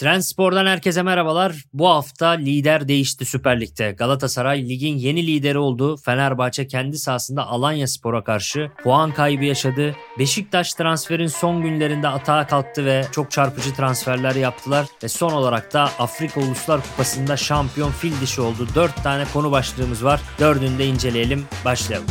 [0.00, 1.64] Trendspor'dan herkese merhabalar.
[1.72, 3.92] Bu hafta lider değişti Süper Lig'de.
[3.92, 5.96] Galatasaray ligin yeni lideri oldu.
[5.96, 9.96] Fenerbahçe kendi sahasında Alanya Spor'a karşı puan kaybı yaşadı.
[10.18, 14.86] Beşiktaş transferin son günlerinde atağa kalktı ve çok çarpıcı transferler yaptılar.
[15.02, 18.68] Ve son olarak da Afrika Uluslar Kupası'nda şampiyon fil dişi oldu.
[18.74, 20.20] 4 tane konu başlığımız var.
[20.38, 21.44] Dördünü de inceleyelim.
[21.64, 22.08] Başlayalım.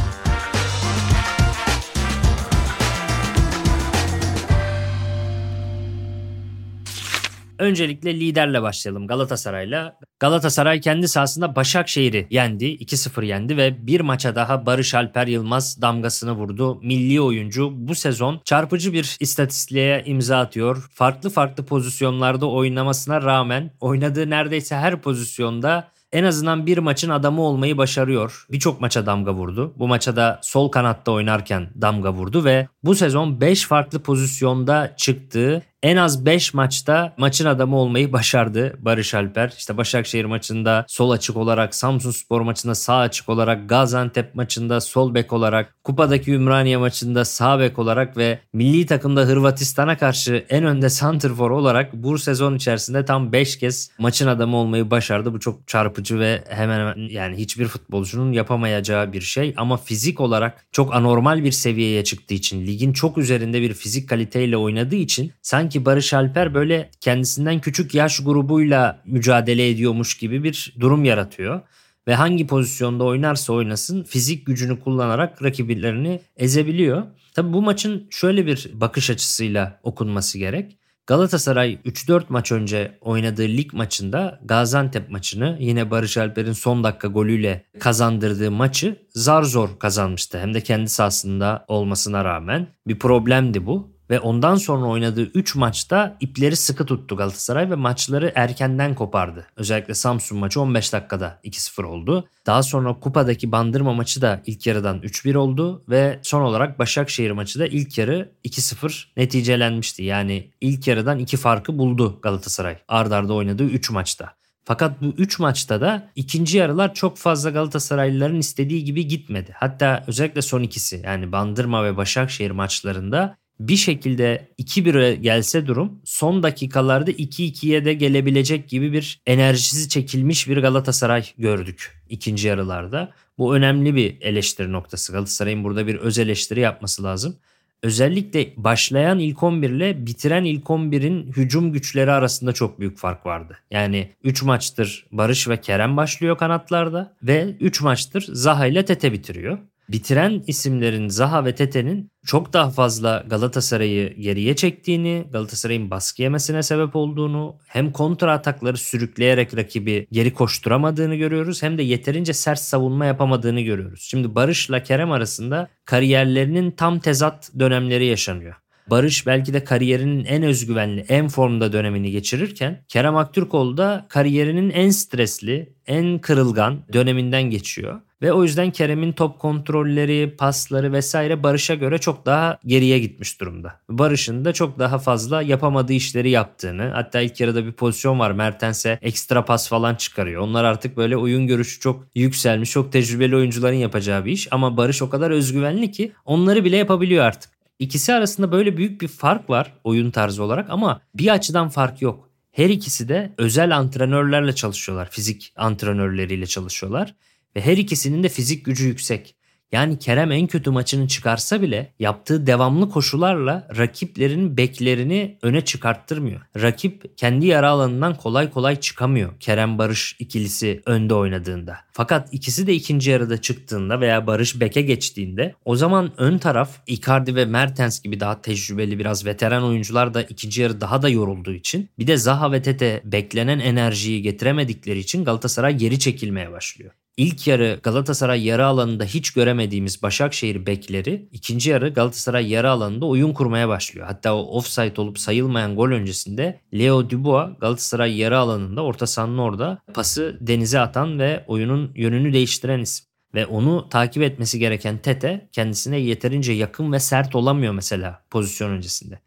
[7.60, 9.98] Öncelikle liderle başlayalım Galatasaray'la.
[10.20, 12.66] Galatasaray kendi sahasında Başakşehir'i yendi.
[12.66, 16.80] 2-0 yendi ve bir maça daha Barış Alper Yılmaz damgasını vurdu.
[16.84, 20.90] Milli oyuncu bu sezon çarpıcı bir istatistiğe imza atıyor.
[20.94, 27.78] Farklı farklı pozisyonlarda oynamasına rağmen oynadığı neredeyse her pozisyonda en azından bir maçın adamı olmayı
[27.78, 28.46] başarıyor.
[28.52, 29.74] Birçok maça damga vurdu.
[29.78, 35.64] Bu maça da sol kanatta oynarken damga vurdu ve bu sezon 5 farklı pozisyonda çıktığı
[35.84, 39.54] en az 5 maçta maçın adamı olmayı başardı Barış Alper.
[39.58, 45.14] İşte Başakşehir maçında sol açık olarak, Samsun Spor maçında sağ açık olarak, Gaziantep maçında sol
[45.14, 50.90] bek olarak, kupadaki Ümraniye maçında sağ bek olarak ve milli takımda Hırvatistan'a karşı en önde
[50.90, 55.34] santrfor olarak bu sezon içerisinde tam 5 kez maçın adamı olmayı başardı.
[55.34, 60.66] Bu çok çarpıcı ve hemen hemen yani hiçbir futbolcunun yapamayacağı bir şey ama fizik olarak
[60.72, 65.69] çok anormal bir seviyeye çıktığı için ligin çok üzerinde bir fizik kaliteyle oynadığı için sanki
[65.70, 71.62] sanki Barış Alper böyle kendisinden küçük yaş grubuyla mücadele ediyormuş gibi bir durum yaratıyor.
[72.08, 77.04] Ve hangi pozisyonda oynarsa oynasın fizik gücünü kullanarak rakiplerini ezebiliyor.
[77.34, 80.78] Tabi bu maçın şöyle bir bakış açısıyla okunması gerek.
[81.08, 87.66] Galatasaray 3-4 maç önce oynadığı lig maçında Gaziantep maçını yine Barış Alper'in son dakika golüyle
[87.80, 90.40] kazandırdığı maçı zar zor kazanmıştı.
[90.40, 93.99] Hem de kendi sahasında olmasına rağmen bir problemdi bu.
[94.10, 99.48] Ve ondan sonra oynadığı 3 maçta ipleri sıkı tuttu Galatasaray ve maçları erkenden kopardı.
[99.56, 102.28] Özellikle Samsun maçı 15 dakikada 2-0 oldu.
[102.46, 107.60] Daha sonra kupadaki Bandırma maçı da ilk yarıdan 3-1 oldu ve son olarak Başakşehir maçı
[107.60, 110.04] da ilk yarı 2-0 neticelenmişti.
[110.04, 112.78] Yani ilk yarıdan 2 farkı buldu Galatasaray.
[112.88, 114.40] Ardarda arda oynadığı 3 maçta.
[114.70, 119.56] Fakat bu 3 maçta da ikinci yarılar çok fazla Galatasaraylıların istediği gibi gitmedi.
[119.56, 126.44] Hatta özellikle son ikisi yani Bandırma ve Başakşehir maçlarında bir şekilde 2-1'e gelse durum son
[126.44, 133.12] dakikalarda 2-2'ye de gelebilecek gibi bir enerjisi çekilmiş bir Galatasaray gördük ikinci yarılarda.
[133.38, 135.14] Bu önemli bir eleştiri noktası.
[135.14, 137.36] Galatasaray'ın burada bir öz eleştiri yapması lazım.
[137.84, 143.58] Özellikle başlayan ilk 11 ile bitiren ilk 11'in hücum güçleri arasında çok büyük fark vardı.
[143.72, 149.58] Yani 3 maçtır Barış ve Kerem başlıyor kanatlarda ve 3 maçtır Zaha ile Tete bitiriyor
[149.90, 156.96] bitiren isimlerin Zaha ve Tete'nin çok daha fazla Galatasaray'ı geriye çektiğini, Galatasaray'ın baskı yemesine sebep
[156.96, 163.62] olduğunu, hem kontra atakları sürükleyerek rakibi geri koşturamadığını görüyoruz hem de yeterince sert savunma yapamadığını
[163.62, 164.02] görüyoruz.
[164.02, 168.56] Şimdi Barış'la Kerem arasında kariyerlerinin tam tezat dönemleri yaşanıyor.
[168.90, 174.90] Barış belki de kariyerinin en özgüvenli, en formda dönemini geçirirken Kerem Aktürkoğlu da kariyerinin en
[174.90, 178.02] stresli, en kırılgan döneminden geçiyor.
[178.22, 183.80] Ve o yüzden Kerem'in top kontrolleri, pasları vesaire Barış'a göre çok daha geriye gitmiş durumda.
[183.90, 189.00] Barış'ın da çok daha fazla yapamadığı işleri yaptığını hatta ilk yarıda bir pozisyon var Mertens'e
[189.02, 190.42] ekstra pas falan çıkarıyor.
[190.42, 194.48] Onlar artık böyle oyun görüşü çok yükselmiş, çok tecrübeli oyuncuların yapacağı bir iş.
[194.52, 197.59] Ama Barış o kadar özgüvenli ki onları bile yapabiliyor artık.
[197.80, 202.30] İkisi arasında böyle büyük bir fark var oyun tarzı olarak ama bir açıdan fark yok.
[202.52, 205.10] Her ikisi de özel antrenörlerle çalışıyorlar.
[205.10, 207.16] Fizik antrenörleriyle çalışıyorlar.
[207.56, 209.36] Ve her ikisinin de fizik gücü yüksek.
[209.72, 216.42] Yani Kerem en kötü maçını çıkarsa bile yaptığı devamlı koşularla rakiplerin beklerini öne çıkarttırmıyor.
[216.62, 221.78] Rakip kendi yara alanından kolay kolay çıkamıyor Kerem Barış ikilisi önde oynadığında.
[221.92, 227.36] Fakat ikisi de ikinci yarıda çıktığında veya Barış beke geçtiğinde o zaman ön taraf Icardi
[227.36, 231.90] ve Mertens gibi daha tecrübeli biraz veteran oyuncular da ikinci yarı daha da yorulduğu için
[232.00, 236.92] bir de Zaha ve Tete beklenen enerjiyi getiremedikleri için Galatasaray geri çekilmeye başlıyor.
[237.20, 243.34] İlk yarı Galatasaray yarı alanında hiç göremediğimiz Başakşehir bekleri ikinci yarı Galatasaray yarı alanında oyun
[243.34, 244.08] kurmaya başlıyor.
[244.08, 249.82] Hatta o offside olup sayılmayan gol öncesinde Leo Dubois Galatasaray yarı alanında orta sahanın orada
[249.94, 253.06] pası denize atan ve oyunun yönünü değiştiren isim.
[253.36, 259.20] Ve onu takip etmesi gereken Tete kendisine yeterince yakın ve sert olamıyor mesela pozisyon öncesinde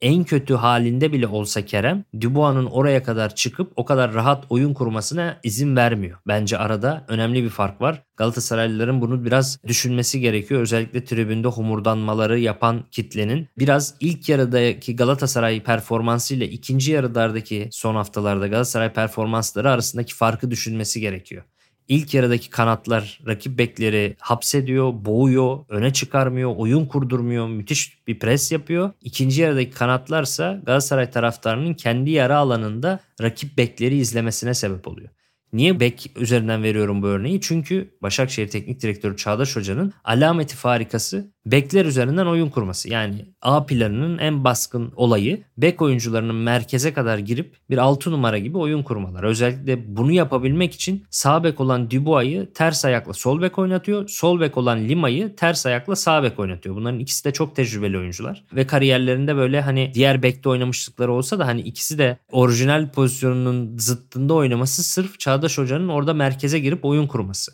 [0.00, 5.40] en kötü halinde bile olsa Kerem Dubois'un oraya kadar çıkıp o kadar rahat oyun kurmasına
[5.42, 6.18] izin vermiyor.
[6.26, 8.02] Bence arada önemli bir fark var.
[8.16, 10.60] Galatasaraylıların bunu biraz düşünmesi gerekiyor.
[10.60, 18.46] Özellikle tribünde homurdanmaları yapan kitlenin biraz ilk yarıdaki Galatasaray performansı ile ikinci yarılardaki son haftalarda
[18.46, 21.44] Galatasaray performansları arasındaki farkı düşünmesi gerekiyor.
[21.88, 28.90] İlk yarıdaki kanatlar rakip bekleri hapsediyor, boğuyor, öne çıkarmıyor, oyun kurdurmuyor, müthiş bir pres yapıyor.
[29.00, 35.08] İkinci yarıdaki kanatlarsa Galatasaray taraftarının kendi yarı alanında rakip bekleri izlemesine sebep oluyor.
[35.52, 37.40] Niye bek üzerinden veriyorum bu örneği?
[37.40, 42.90] Çünkü Başakşehir Teknik Direktörü Çağdaş Hoca'nın alameti farikası bekler üzerinden oyun kurması.
[42.90, 48.58] Yani A planının en baskın olayı bek oyuncularının merkeze kadar girip bir 6 numara gibi
[48.58, 49.24] oyun kurmalar.
[49.24, 54.08] Özellikle bunu yapabilmek için sağ bek olan Dubois'ı ters ayakla sol bek oynatıyor.
[54.08, 56.76] Sol bek olan Lima'yı ters ayakla sağ bek oynatıyor.
[56.76, 58.44] Bunların ikisi de çok tecrübeli oyuncular.
[58.52, 64.34] Ve kariyerlerinde böyle hani diğer bekte oynamışlıkları olsa da hani ikisi de orijinal pozisyonunun zıttında
[64.34, 67.52] oynaması sırf Çağdaş Hoca'nın orada merkeze girip oyun kurması.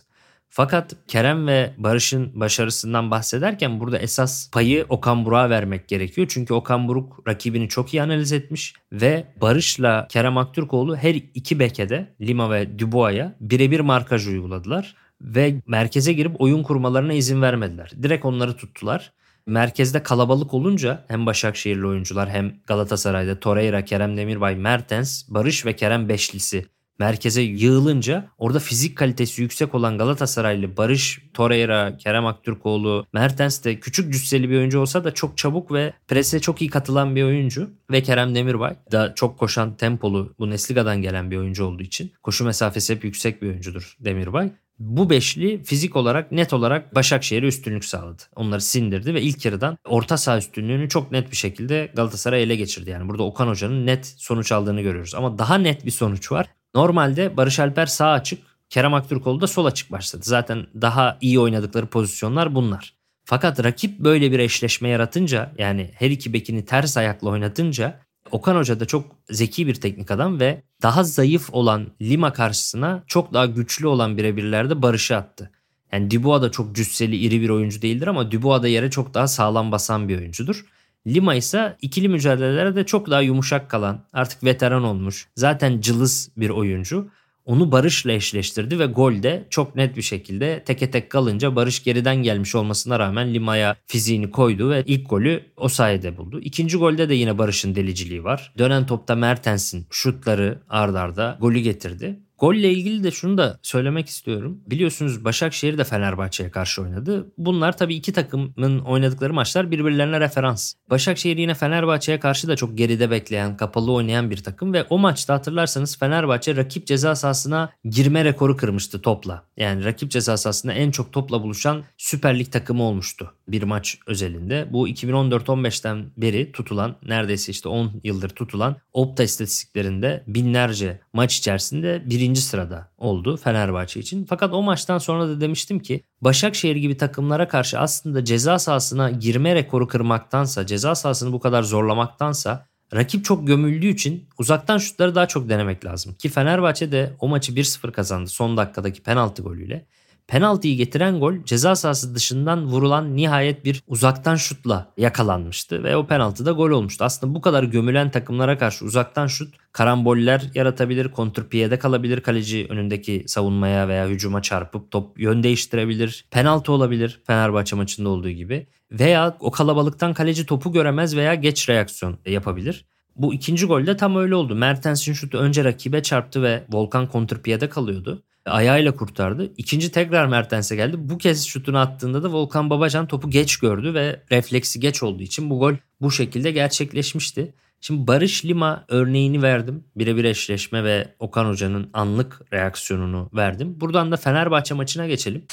[0.54, 6.26] Fakat Kerem ve Barış'ın başarısından bahsederken burada esas payı Okan Buruk'a vermek gerekiyor.
[6.30, 12.14] Çünkü Okan Buruk rakibini çok iyi analiz etmiş ve Barış'la Kerem Aktürkoğlu her iki bekede
[12.20, 17.90] Lima ve Dubois'a birebir markaj uyguladılar ve merkeze girip oyun kurmalarına izin vermediler.
[18.02, 19.12] Direkt onları tuttular.
[19.46, 26.08] Merkezde kalabalık olunca hem Başakşehirli oyuncular hem Galatasaray'da Torreira, Kerem Demirbay, Mertens, Barış ve Kerem
[26.08, 26.66] beşlisi
[27.02, 34.12] merkeze yığılınca orada fizik kalitesi yüksek olan Galatasaraylı Barış Torreira, Kerem Aktürkoğlu, Mertens de küçük
[34.12, 37.70] cüsseli bir oyuncu olsa da çok çabuk ve prese çok iyi katılan bir oyuncu.
[37.90, 42.94] Ve Kerem Demirbay da çok koşan tempolu Bundesliga'dan gelen bir oyuncu olduğu için koşu mesafesi
[42.94, 44.50] hep yüksek bir oyuncudur Demirbay.
[44.78, 48.22] Bu beşli fizik olarak net olarak Başakşehir'e üstünlük sağladı.
[48.36, 52.90] Onları sindirdi ve ilk yarıdan orta saha üstünlüğünü çok net bir şekilde Galatasaray ele geçirdi.
[52.90, 55.14] Yani burada Okan Hoca'nın net sonuç aldığını görüyoruz.
[55.14, 56.46] Ama daha net bir sonuç var.
[56.74, 60.22] Normalde Barış Alper sağ açık, Kerem Aktürkoğlu da sol açık başladı.
[60.24, 62.94] Zaten daha iyi oynadıkları pozisyonlar bunlar.
[63.24, 68.80] Fakat rakip böyle bir eşleşme yaratınca yani her iki bekini ters ayakla oynatınca Okan Hoca
[68.80, 73.86] da çok zeki bir teknik adam ve daha zayıf olan Lima karşısına çok daha güçlü
[73.86, 75.50] olan birebirlerde Barış'ı attı.
[75.92, 79.28] Yani Dubois da çok cüsseli iri bir oyuncu değildir ama Dubois da yere çok daha
[79.28, 80.66] sağlam basan bir oyuncudur.
[81.06, 87.08] Lima ise ikili mücadelelerde çok daha yumuşak kalan, artık veteran olmuş, zaten cılız bir oyuncu.
[87.44, 92.54] Onu Barış'la eşleştirdi ve golde çok net bir şekilde teke tek kalınca Barış geriden gelmiş
[92.54, 96.40] olmasına rağmen Lima'ya fiziğini koydu ve ilk golü o sayede buldu.
[96.40, 98.52] İkinci golde de yine Barış'ın deliciliği var.
[98.58, 102.20] Dönen topta Mertens'in şutları ardarda golü getirdi.
[102.42, 104.60] Golle ilgili de şunu da söylemek istiyorum.
[104.66, 107.26] Biliyorsunuz Başakşehir de Fenerbahçe'ye karşı oynadı.
[107.38, 110.74] Bunlar tabii iki takımın oynadıkları maçlar birbirlerine referans.
[110.90, 115.34] Başakşehir yine Fenerbahçe'ye karşı da çok geride bekleyen, kapalı oynayan bir takım ve o maçta
[115.34, 119.42] hatırlarsanız Fenerbahçe rakip ceza sahasına girme rekoru kırmıştı topla.
[119.56, 124.68] Yani rakip ceza sahasında en çok topla buluşan Süper Lig takımı olmuştu bir maç özelinde.
[124.70, 132.31] Bu 2014-15'ten beri tutulan neredeyse işte 10 yıldır tutulan Opta istatistiklerinde binlerce maç içerisinde birinci
[132.40, 134.24] sırada oldu Fenerbahçe için.
[134.24, 139.54] Fakat o maçtan sonra da demiştim ki Başakşehir gibi takımlara karşı aslında ceza sahasına girme
[139.54, 145.48] rekoru kırmaktansa, ceza sahasını bu kadar zorlamaktansa rakip çok gömüldüğü için uzaktan şutları daha çok
[145.48, 146.14] denemek lazım.
[146.14, 149.86] Ki Fenerbahçe de o maçı 1-0 kazandı son dakikadaki penaltı golüyle.
[150.32, 156.46] Penaltıyı getiren gol ceza sahası dışından vurulan nihayet bir uzaktan şutla yakalanmıştı ve o penaltı
[156.46, 157.04] da gol olmuştu.
[157.04, 163.88] Aslında bu kadar gömülen takımlara karşı uzaktan şut karamboller yaratabilir, kontrpiyede kalabilir kaleci önündeki savunmaya
[163.88, 166.24] veya hücuma çarpıp top yön değiştirebilir.
[166.30, 172.18] Penaltı olabilir Fenerbahçe maçında olduğu gibi veya o kalabalıktan kaleci topu göremez veya geç reaksiyon
[172.26, 172.84] yapabilir.
[173.16, 174.54] Bu ikinci golde tam öyle oldu.
[174.54, 179.52] Mertens'in şutu önce rakibe çarptı ve Volkan kontrpiyede kalıyordu ayağıyla kurtardı.
[179.56, 180.96] İkinci tekrar Mertens'e geldi.
[180.98, 185.50] Bu kez şutunu attığında da Volkan Babacan topu geç gördü ve refleksi geç olduğu için
[185.50, 187.54] bu gol bu şekilde gerçekleşmişti.
[187.80, 189.84] Şimdi Barış Lima örneğini verdim.
[189.96, 193.80] Birebir eşleşme ve Okan Hoca'nın anlık reaksiyonunu verdim.
[193.80, 195.44] Buradan da Fenerbahçe maçına geçelim.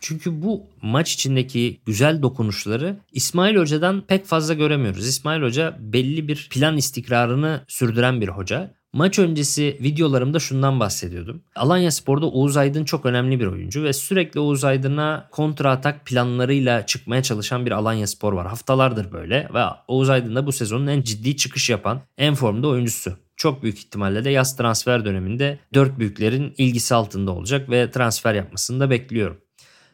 [0.00, 5.06] Çünkü bu maç içindeki güzel dokunuşları İsmail Hoca'dan pek fazla göremiyoruz.
[5.06, 8.74] İsmail Hoca belli bir plan istikrarını sürdüren bir hoca.
[8.92, 11.42] Maç öncesi videolarımda şundan bahsediyordum.
[11.56, 16.86] Alanya Spor'da Oğuz Aydın çok önemli bir oyuncu ve sürekli Oğuz Aydın'a kontra atak planlarıyla
[16.86, 18.46] çıkmaya çalışan bir Alanya Spor var.
[18.46, 23.16] Haftalardır böyle ve Oğuz Aydın da bu sezonun en ciddi çıkış yapan, en formda oyuncusu
[23.36, 28.80] çok büyük ihtimalle de yaz transfer döneminde dört büyüklerin ilgisi altında olacak ve transfer yapmasını
[28.80, 29.40] da bekliyorum.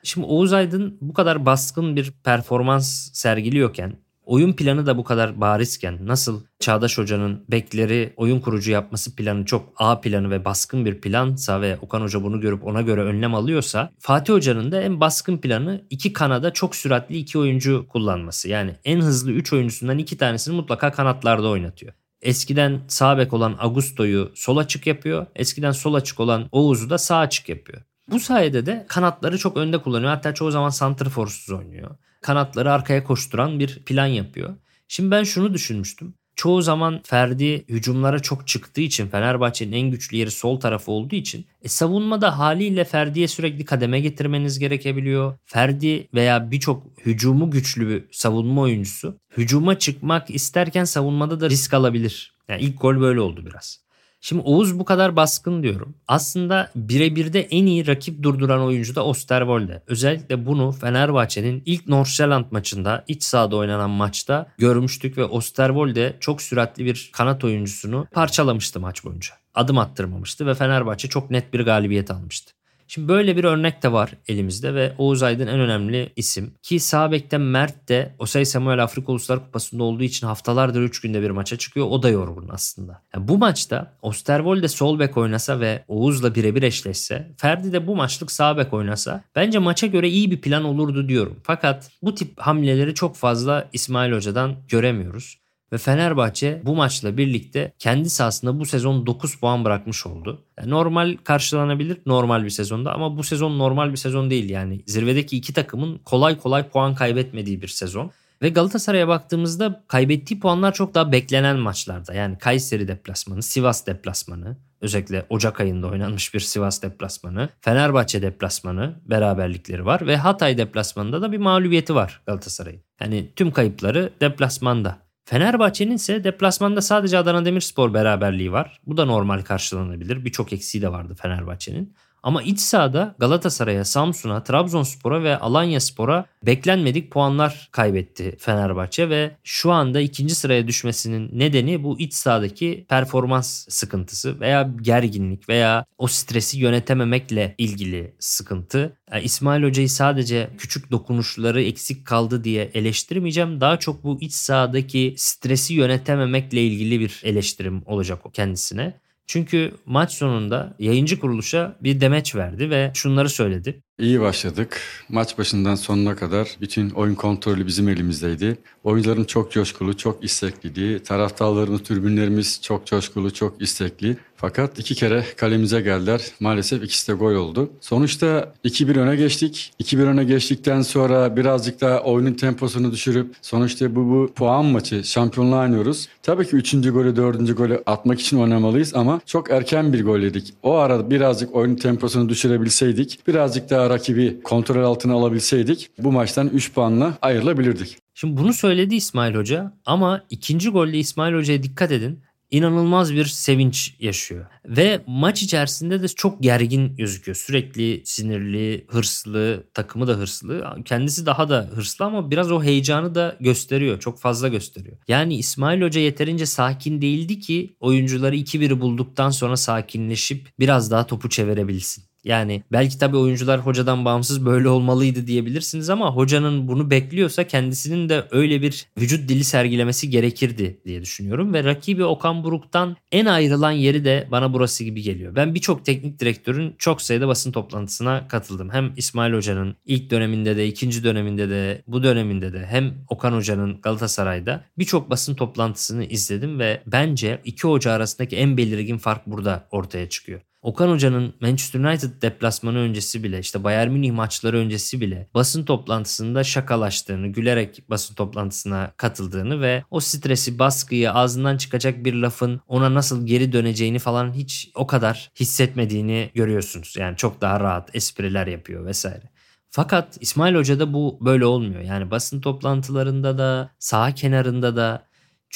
[0.02, 3.96] Şimdi Oğuz Aydın bu kadar baskın bir performans sergiliyorken
[4.26, 9.73] oyun planı da bu kadar barizken nasıl Çağdaş Hoca'nın bekleri oyun kurucu yapması planı çok
[9.76, 13.90] A planı ve baskın bir plansa ve Okan Hoca bunu görüp ona göre önlem alıyorsa
[13.99, 18.49] Fatih Hoca'nın da en baskın planı iki kanada çok süratli iki oyuncu kullanması.
[18.49, 21.92] Yani en hızlı 3 oyuncusundan iki tanesini mutlaka kanatlarda oynatıyor.
[22.23, 25.26] Eskiden sağ bek olan Augusto'yu sol açık yapıyor.
[25.37, 27.83] Eskiden sol açık olan Oğuz'u da sağ açık yapıyor.
[28.11, 30.11] Bu sayede de kanatları çok önde kullanıyor.
[30.11, 31.90] Hatta çoğu zaman santrforsuz oynuyor.
[32.26, 34.56] Kanatları arkaya koşturan bir plan yapıyor.
[34.88, 36.14] Şimdi ben şunu düşünmüştüm.
[36.37, 41.47] Çoğu zaman Ferdi hücumlara çok çıktığı için Fenerbahçe'nin en güçlü yeri sol tarafı olduğu için
[41.62, 45.38] e, savunmada haliyle Ferdi'ye sürekli kademe getirmeniz gerekebiliyor.
[45.45, 52.35] Ferdi veya birçok hücumu güçlü bir savunma oyuncusu hücuma çıkmak isterken savunmada da risk alabilir.
[52.49, 53.85] Yani ilk gol böyle oldu biraz.
[54.20, 55.94] Şimdi Oğuz bu kadar baskın diyorum.
[56.08, 59.82] Aslında birebir de en iyi rakip durduran oyuncu da Osterwolde.
[59.87, 66.85] Özellikle bunu Fenerbahçe'nin ilk Nordsjælland maçında iç sahada oynanan maçta görmüştük ve Osterwolde çok süratli
[66.85, 69.35] bir kanat oyuncusunu parçalamıştı maç boyunca.
[69.54, 72.55] Adım attırmamıştı ve Fenerbahçe çok net bir galibiyet almıştı.
[72.88, 76.54] Şimdi böyle bir örnek de var elimizde ve Oğuz Aydın en önemli isim.
[76.62, 81.30] Ki sağ Mert de Osay Samuel Afrika Uluslar Kupası'nda olduğu için haftalardır 3 günde bir
[81.30, 81.86] maça çıkıyor.
[81.90, 83.02] O da yorgun aslında.
[83.14, 88.32] Yani bu maçta Osterwolde sol bek oynasa ve Oğuz'la birebir eşleşse, Ferdi de bu maçlık
[88.32, 91.40] sağ bek oynasa bence maça göre iyi bir plan olurdu diyorum.
[91.42, 95.45] Fakat bu tip hamleleri çok fazla İsmail Hoca'dan göremiyoruz.
[95.73, 100.44] Ve Fenerbahçe bu maçla birlikte kendi sahasında bu sezon 9 puan bırakmış oldu.
[100.58, 104.82] Yani normal karşılanabilir normal bir sezonda ama bu sezon normal bir sezon değil yani.
[104.87, 108.11] Zirvedeki iki takımın kolay kolay puan kaybetmediği bir sezon.
[108.42, 112.14] Ve Galatasaray'a baktığımızda kaybettiği puanlar çok daha beklenen maçlarda.
[112.14, 119.87] Yani Kayseri deplasmanı, Sivas deplasmanı, özellikle Ocak ayında oynanmış bir Sivas deplasmanı, Fenerbahçe deplasmanı beraberlikleri
[119.87, 122.82] var ve Hatay deplasmanında da bir mağlubiyeti var Galatasaray'ın.
[123.00, 125.05] Yani tüm kayıpları deplasmanda.
[125.28, 128.80] Fenerbahçe'nin ise deplasmanda sadece Adana Demirspor beraberliği var.
[128.87, 130.25] Bu da normal karşılanabilir.
[130.25, 131.95] Birçok eksiği de vardı Fenerbahçe'nin.
[132.26, 139.73] Ama iç sahada Galatasaray'a, Samsun'a, Trabzonspor'a ve Alanya Spor'a beklenmedik puanlar kaybetti Fenerbahçe ve şu
[139.73, 146.59] anda ikinci sıraya düşmesinin nedeni bu iç sahadaki performans sıkıntısı veya gerginlik veya o stresi
[146.59, 148.97] yönetememekle ilgili sıkıntı.
[149.23, 153.61] İsmail Hoca'yı sadece küçük dokunuşları eksik kaldı diye eleştirmeyeceğim.
[153.61, 158.95] Daha çok bu iç sahadaki stresi yönetememekle ilgili bir eleştirim olacak o kendisine.
[159.26, 163.83] Çünkü maç sonunda yayıncı kuruluşa bir demeç verdi ve şunları söyledi.
[163.98, 164.80] İyi başladık.
[165.08, 168.58] Maç başından sonuna kadar bütün oyun kontrolü bizim elimizdeydi.
[168.84, 171.02] Oyuncuların çok coşkulu, çok istekliydi.
[171.02, 174.16] Taraftarlarımız, tribünlerimiz çok coşkulu, çok istekli.
[174.36, 176.22] Fakat iki kere kalemize geldiler.
[176.40, 177.70] Maalesef ikisi de gol oldu.
[177.80, 179.72] Sonuçta 2-1 öne geçtik.
[179.80, 185.62] 2-1 öne geçtikten sonra birazcık daha oyunun temposunu düşürüp sonuçta bu, bu puan maçı şampiyonluğa
[185.62, 186.08] oynuyoruz.
[186.22, 186.72] Tabii ki 3.
[186.72, 187.56] golü 4.
[187.56, 190.54] golü atmak için oynamalıyız ama çok erken bir gol yedik.
[190.62, 196.72] O arada birazcık oyunun temposunu düşürebilseydik, birazcık daha rakibi kontrol altına alabilseydik bu maçtan 3
[196.72, 197.98] puanla ayrılabilirdik.
[198.14, 203.94] Şimdi bunu söyledi İsmail Hoca ama ikinci golde İsmail Hoca'ya dikkat edin inanılmaz bir sevinç
[204.00, 204.46] yaşıyor.
[204.64, 207.36] Ve maç içerisinde de çok gergin gözüküyor.
[207.36, 210.76] Sürekli sinirli, hırslı, takımı da hırslı.
[210.84, 214.00] Kendisi daha da hırslı ama biraz o heyecanı da gösteriyor.
[214.00, 214.96] Çok fazla gösteriyor.
[215.08, 221.28] Yani İsmail Hoca yeterince sakin değildi ki oyuncuları 2-1'i bulduktan sonra sakinleşip biraz daha topu
[221.28, 222.04] çevirebilsin.
[222.26, 228.25] Yani belki tabii oyuncular hocadan bağımsız böyle olmalıydı diyebilirsiniz ama hocanın bunu bekliyorsa kendisinin de
[228.30, 231.54] öyle bir vücut dili sergilemesi gerekirdi diye düşünüyorum.
[231.54, 235.35] Ve rakibi Okan Buruk'tan en ayrılan yeri de bana burası gibi geliyor.
[235.35, 238.71] Ben birçok teknik direktörün çok sayıda basın toplantısına katıldım.
[238.71, 243.80] Hem İsmail Hoca'nın ilk döneminde de ikinci döneminde de bu döneminde de hem Okan Hoca'nın
[243.80, 250.09] Galatasaray'da birçok basın toplantısını izledim ve bence iki hoca arasındaki en belirgin fark burada ortaya
[250.09, 250.40] çıkıyor.
[250.66, 256.44] Okan Hoca'nın Manchester United deplasmanı öncesi bile işte Bayern Münih maçları öncesi bile basın toplantısında
[256.44, 263.26] şakalaştığını, gülerek basın toplantısına katıldığını ve o stresi, baskıyı, ağzından çıkacak bir lafın ona nasıl
[263.26, 266.94] geri döneceğini falan hiç o kadar hissetmediğini görüyorsunuz.
[266.99, 269.30] Yani çok daha rahat espriler yapıyor vesaire.
[269.70, 271.80] Fakat İsmail Hoca'da bu böyle olmuyor.
[271.80, 275.06] Yani basın toplantılarında da, sağ kenarında da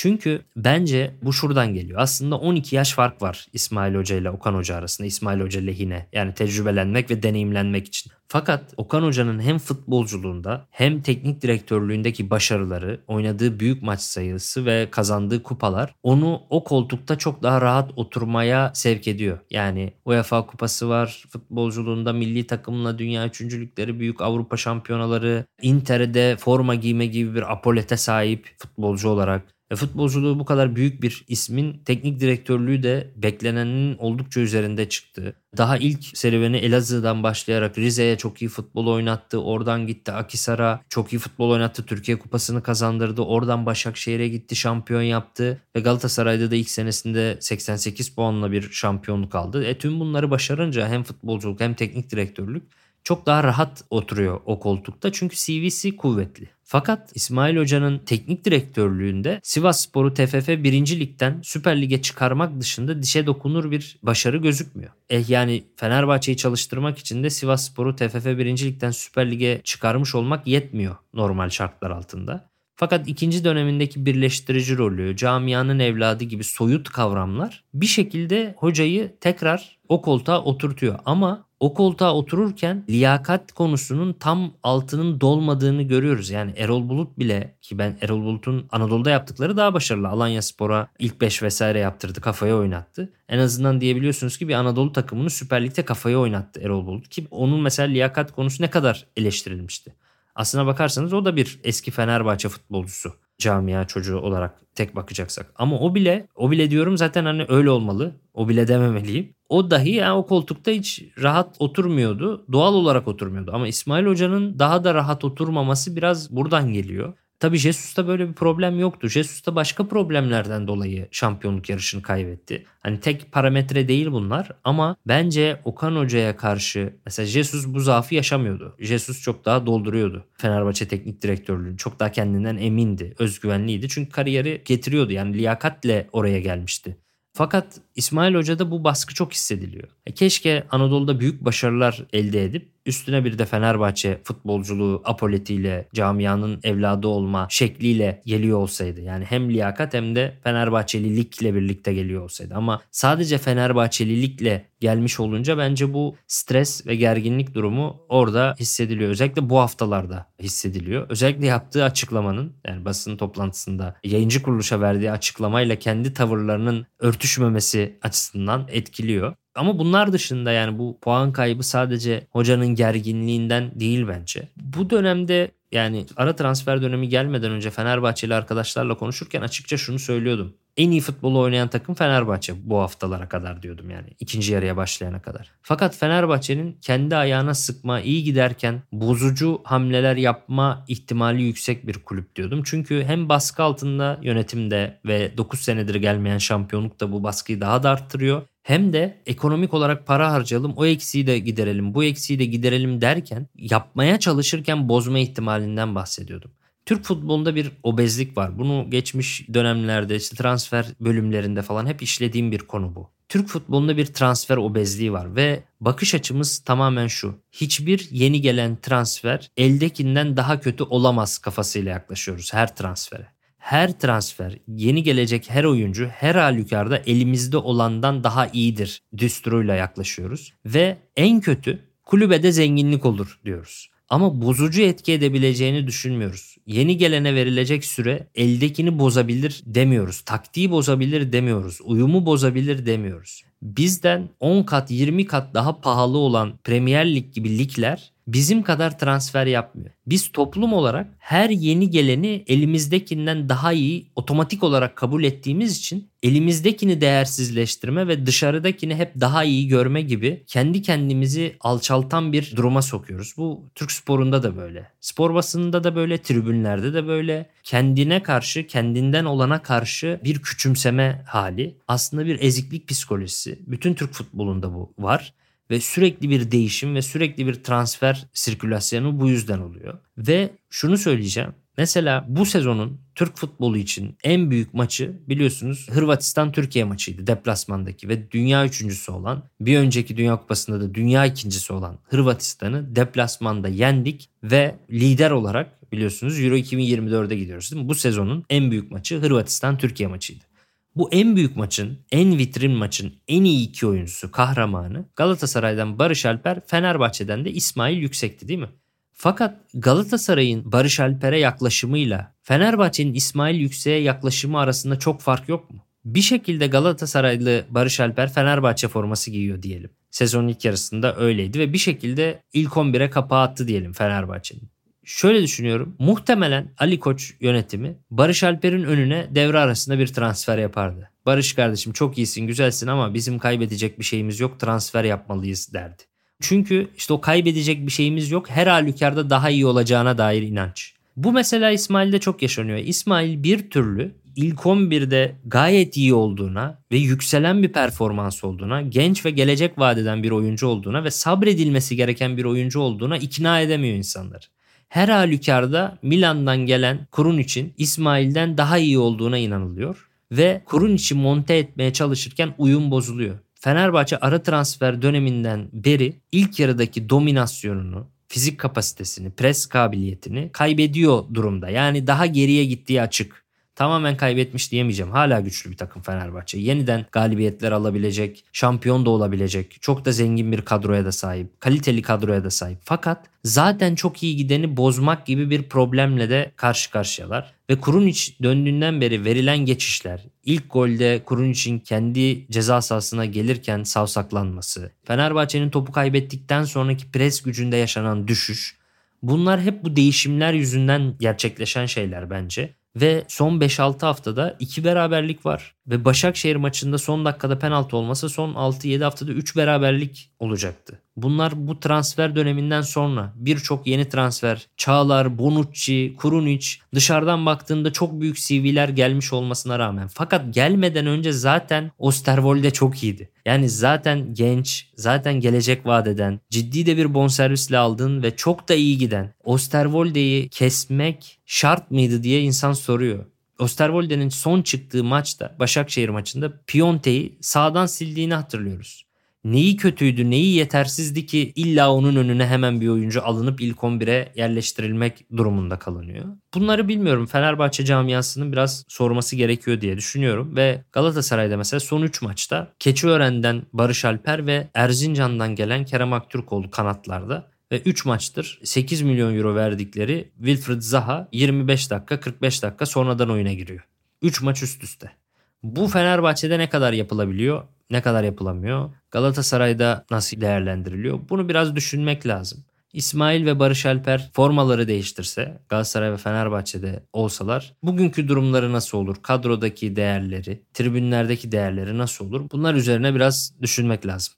[0.02, 2.00] Çünkü bence bu şuradan geliyor.
[2.00, 5.06] Aslında 12 yaş fark var İsmail Hoca ile Okan Hoca arasında.
[5.06, 8.12] İsmail Hoca lehine yani tecrübelenmek ve deneyimlenmek için.
[8.28, 15.42] Fakat Okan Hoca'nın hem futbolculuğunda hem teknik direktörlüğündeki başarıları, oynadığı büyük maç sayısı ve kazandığı
[15.42, 19.38] kupalar onu o koltukta çok daha rahat oturmaya sevk ediyor.
[19.50, 27.06] Yani UEFA kupası var, futbolculuğunda milli takımla dünya üçüncülükleri, büyük Avrupa şampiyonaları, Inter'de forma giyme
[27.06, 32.82] gibi bir apolete sahip futbolcu olarak e, futbolculuğu bu kadar büyük bir ismin teknik direktörlüğü
[32.82, 35.36] de beklenenin oldukça üzerinde çıktı.
[35.56, 39.42] Daha ilk serüveni Elazığ'dan başlayarak Rize'ye çok iyi futbol oynattı.
[39.42, 41.86] Oradan gitti Akisar'a çok iyi futbol oynattı.
[41.86, 43.22] Türkiye Kupası'nı kazandırdı.
[43.22, 45.62] Oradan Başakşehir'e gitti şampiyon yaptı.
[45.76, 49.64] Ve Galatasaray'da da ilk senesinde 88 puanla bir şampiyonluk aldı.
[49.64, 52.62] E tüm bunları başarınca hem futbolculuk hem teknik direktörlük
[53.04, 56.48] çok daha rahat oturuyor o koltukta çünkü CV'si kuvvetli.
[56.72, 61.00] Fakat İsmail Hoca'nın teknik direktörlüğünde Sivas Spor'u TFF 1.
[61.00, 64.90] Lig'den Süper Lig'e çıkarmak dışında dişe dokunur bir başarı gözükmüyor.
[65.08, 68.46] Eh yani Fenerbahçe'yi çalıştırmak için de Sivas Spor'u TFF 1.
[68.46, 72.50] Lig'den Süper Lig'e çıkarmış olmak yetmiyor normal şartlar altında.
[72.76, 80.02] Fakat ikinci dönemindeki birleştirici rolü, camianın evladı gibi soyut kavramlar bir şekilde hocayı tekrar o
[80.02, 80.98] koltuğa oturtuyor.
[81.04, 86.30] Ama o koltuğa otururken liyakat konusunun tam altının dolmadığını görüyoruz.
[86.30, 90.08] Yani Erol Bulut bile ki ben Erol Bulut'un Anadolu'da yaptıkları daha başarılı.
[90.08, 92.20] Alanya Spor'a ilk 5 vesaire yaptırdı.
[92.20, 93.12] Kafaya oynattı.
[93.28, 97.08] En azından diyebiliyorsunuz ki bir Anadolu takımını Süper Lig'de kafaya oynattı Erol Bulut.
[97.08, 99.94] Ki onun mesela liyakat konusu ne kadar eleştirilmişti.
[100.34, 105.52] Aslına bakarsanız o da bir eski Fenerbahçe futbolcusu camia çocuğu olarak tek bakacaksak.
[105.56, 108.20] Ama o bile o bile diyorum zaten hani öyle olmalı.
[108.34, 109.34] O bile dememeliyim.
[109.48, 112.46] O dahi yani o koltukta hiç rahat oturmuyordu.
[112.52, 113.50] Doğal olarak oturmuyordu.
[113.54, 117.12] Ama İsmail Hoca'nın daha da rahat oturmaması biraz buradan geliyor.
[117.40, 119.08] Tabi Jesus'ta böyle bir problem yoktu.
[119.08, 122.64] Jesus'ta başka problemlerden dolayı şampiyonluk yarışını kaybetti.
[122.80, 128.76] Hani tek parametre değil bunlar ama bence Okan Hoca'ya karşı mesela Jesus bu zaafı yaşamıyordu.
[128.78, 130.24] Jesus çok daha dolduruyordu.
[130.36, 133.88] Fenerbahçe teknik direktörlüğünü çok daha kendinden emindi, özgüvenliydi.
[133.88, 136.96] Çünkü kariyeri getiriyordu yani liyakatle oraya gelmişti.
[137.32, 139.88] Fakat İsmail Hoca'da bu baskı çok hissediliyor.
[140.06, 147.08] E keşke Anadolu'da büyük başarılar elde edip Üstüne bir de Fenerbahçe futbolculuğu apoletiyle camianın evladı
[147.08, 149.00] olma şekliyle geliyor olsaydı.
[149.00, 152.54] Yani hem liyakat hem de Fenerbahçelilikle birlikte geliyor olsaydı.
[152.54, 159.10] Ama sadece Fenerbahçelilikle gelmiş olunca bence bu stres ve gerginlik durumu orada hissediliyor.
[159.10, 161.06] Özellikle bu haftalarda hissediliyor.
[161.10, 169.34] Özellikle yaptığı açıklamanın yani basın toplantısında yayıncı kuruluşa verdiği açıklamayla kendi tavırlarının örtüşmemesi açısından etkiliyor.
[169.60, 174.48] Ama bunlar dışında yani bu puan kaybı sadece hocanın gerginliğinden değil bence.
[174.56, 180.54] Bu dönemde yani ara transfer dönemi gelmeden önce Fenerbahçeli arkadaşlarla konuşurken açıkça şunu söylüyordum.
[180.76, 185.50] En iyi futbolu oynayan takım Fenerbahçe bu haftalara kadar diyordum yani ikinci yarıya başlayana kadar.
[185.62, 192.62] Fakat Fenerbahçe'nin kendi ayağına sıkma, iyi giderken bozucu hamleler yapma ihtimali yüksek bir kulüp diyordum.
[192.64, 197.90] Çünkü hem baskı altında yönetimde ve 9 senedir gelmeyen şampiyonluk da bu baskıyı daha da
[197.90, 203.00] arttırıyor hem de ekonomik olarak para harcayalım o eksiği de giderelim bu eksiği de giderelim
[203.00, 206.50] derken yapmaya çalışırken bozma ihtimalinden bahsediyordum.
[206.86, 208.58] Türk futbolunda bir obezlik var.
[208.58, 213.10] Bunu geçmiş dönemlerde işte transfer bölümlerinde falan hep işlediğim bir konu bu.
[213.28, 217.34] Türk futbolunda bir transfer obezliği var ve bakış açımız tamamen şu.
[217.52, 223.26] Hiçbir yeni gelen transfer eldekinden daha kötü olamaz kafasıyla yaklaşıyoruz her transfere
[223.60, 230.52] her transfer, yeni gelecek her oyuncu her halükarda elimizde olandan daha iyidir düsturuyla yaklaşıyoruz.
[230.66, 233.90] Ve en kötü kulübede zenginlik olur diyoruz.
[234.08, 236.56] Ama bozucu etki edebileceğini düşünmüyoruz.
[236.66, 240.20] Yeni gelene verilecek süre eldekini bozabilir demiyoruz.
[240.20, 241.78] Taktiği bozabilir demiyoruz.
[241.84, 243.42] Uyumu bozabilir demiyoruz.
[243.62, 249.46] Bizden 10 kat 20 kat daha pahalı olan Premier Lig gibi ligler bizim kadar transfer
[249.46, 249.90] yapmıyor.
[250.06, 257.00] Biz toplum olarak her yeni geleni elimizdekinden daha iyi otomatik olarak kabul ettiğimiz için elimizdekini
[257.00, 263.34] değersizleştirme ve dışarıdakini hep daha iyi görme gibi kendi kendimizi alçaltan bir duruma sokuyoruz.
[263.36, 264.90] Bu Türk sporunda da böyle.
[265.00, 267.50] Spor basınında da böyle, tribünlerde de böyle.
[267.62, 271.76] Kendine karşı, kendinden olana karşı bir küçümseme hali.
[271.88, 273.58] Aslında bir eziklik psikolojisi.
[273.66, 275.34] Bütün Türk futbolunda bu var
[275.70, 279.98] ve sürekli bir değişim ve sürekli bir transfer sirkülasyonu bu yüzden oluyor.
[280.18, 281.54] Ve şunu söyleyeceğim.
[281.78, 288.66] Mesela bu sezonun Türk futbolu için en büyük maçı biliyorsunuz Hırvatistan-Türkiye maçıydı deplasmandaki ve dünya
[288.66, 295.30] üçüncüsü olan bir önceki Dünya Kupası'nda da dünya ikincisi olan Hırvatistan'ı deplasmanda yendik ve lider
[295.30, 297.88] olarak biliyorsunuz Euro 2024'e gidiyoruz değil mi?
[297.88, 300.49] Bu sezonun en büyük maçı Hırvatistan-Türkiye maçıydı.
[300.96, 306.60] Bu en büyük maçın, en vitrin maçın en iyi iki oyuncusu, kahramanı Galatasaray'dan Barış Alper,
[306.66, 308.70] Fenerbahçe'den de İsmail Yüksek'ti değil mi?
[309.12, 315.84] Fakat Galatasaray'ın Barış Alper'e yaklaşımıyla Fenerbahçe'nin İsmail Yüksek'e yaklaşımı arasında çok fark yok mu?
[316.04, 319.90] Bir şekilde Galatasaraylı Barış Alper Fenerbahçe forması giyiyor diyelim.
[320.10, 324.70] Sezonun ilk yarısında öyleydi ve bir şekilde ilk 11'e kapağı attı diyelim Fenerbahçe'nin.
[325.04, 325.96] Şöyle düşünüyorum.
[325.98, 331.10] Muhtemelen Ali Koç yönetimi Barış Alper'in önüne devre arasında bir transfer yapardı.
[331.26, 336.02] Barış kardeşim çok iyisin, güzelsin ama bizim kaybedecek bir şeyimiz yok, transfer yapmalıyız derdi.
[336.40, 338.50] Çünkü işte o kaybedecek bir şeyimiz yok.
[338.50, 340.94] Her halükarda daha iyi olacağına dair inanç.
[341.16, 342.78] Bu mesela İsmail'de çok yaşanıyor.
[342.78, 349.30] İsmail bir türlü ilk 11'de gayet iyi olduğuna ve yükselen bir performans olduğuna, genç ve
[349.30, 354.44] gelecek vadeden bir oyuncu olduğuna ve sabredilmesi gereken bir oyuncu olduğuna ikna edemiyor insanları.
[354.90, 361.54] Her halükarda Milan'dan gelen Kurun için İsmail'den daha iyi olduğuna inanılıyor ve Kurun için monte
[361.54, 363.38] etmeye çalışırken uyum bozuluyor.
[363.54, 371.68] Fenerbahçe ara transfer döneminden beri ilk yarıdaki dominasyonunu, fizik kapasitesini, pres kabiliyetini kaybediyor durumda.
[371.68, 373.44] Yani daha geriye gittiği açık.
[373.80, 375.12] Tamamen kaybetmiş diyemeyeceğim.
[375.12, 376.58] Hala güçlü bir takım Fenerbahçe.
[376.58, 379.76] Yeniden galibiyetler alabilecek, şampiyon da olabilecek.
[379.80, 381.60] Çok da zengin bir kadroya da sahip.
[381.60, 382.78] Kaliteli kadroya da sahip.
[382.82, 387.52] Fakat zaten çok iyi gideni bozmak gibi bir problemle de karşı karşıyalar.
[387.70, 395.70] Ve Kurunic döndüğünden beri verilen geçişler, ilk golde Kurunic'in kendi ceza sahasına gelirken savsaklanması, Fenerbahçe'nin
[395.70, 398.76] topu kaybettikten sonraki pres gücünde yaşanan düşüş,
[399.22, 402.79] bunlar hep bu değişimler yüzünden gerçekleşen şeyler bence.
[402.96, 405.74] Ve son 5-6 haftada 2 beraberlik var.
[405.86, 411.02] Ve Başakşehir maçında son dakikada penaltı olmasa son 6-7 haftada 3 beraberlik olacaktı.
[411.22, 418.36] Bunlar bu transfer döneminden sonra birçok yeni transfer, Çağlar, Bonucci, Kurunic dışarıdan baktığında çok büyük
[418.36, 420.08] CV'ler gelmiş olmasına rağmen.
[420.08, 423.30] Fakat gelmeden önce zaten Osterwolde çok iyiydi.
[423.46, 428.98] Yani zaten genç, zaten gelecek vadeden, ciddi de bir bonservisle aldığın ve çok da iyi
[428.98, 433.24] giden Osterwolde'yi kesmek şart mıydı diye insan soruyor.
[433.58, 439.09] Osterwolde'nin son çıktığı maçta Başakşehir maçında Pionte'yi sağdan sildiğini hatırlıyoruz.
[439.44, 445.26] Neyi kötüydü, neyi yetersizdi ki illa onun önüne hemen bir oyuncu alınıp ilk 11'e yerleştirilmek
[445.36, 446.24] durumunda kalınıyor.
[446.54, 447.26] Bunları bilmiyorum.
[447.26, 450.56] Fenerbahçe camiasının biraz sorması gerekiyor diye düşünüyorum.
[450.56, 457.50] Ve Galatasaray'da mesela son 3 maçta Keçiören'den Barış Alper ve Erzincan'dan gelen Kerem Aktürkoğlu kanatlarda
[457.72, 463.52] ve 3 maçtır 8 milyon euro verdikleri Wilfried Zaha 25 dakika 45 dakika sonradan oyuna
[463.52, 463.86] giriyor.
[464.22, 465.19] 3 maç üst üste.
[465.62, 468.90] Bu Fenerbahçe'de ne kadar yapılabiliyor, ne kadar yapılamıyor?
[469.10, 471.20] Galatasaray'da nasıl değerlendiriliyor?
[471.28, 472.64] Bunu biraz düşünmek lazım.
[472.92, 479.16] İsmail ve Barış Alper formaları değiştirse Galatasaray ve Fenerbahçe'de olsalar bugünkü durumları nasıl olur?
[479.22, 482.50] Kadrodaki değerleri, tribünlerdeki değerleri nasıl olur?
[482.52, 484.34] Bunlar üzerine biraz düşünmek lazım.